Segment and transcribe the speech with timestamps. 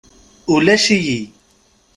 [0.53, 1.19] Ulac-iyi.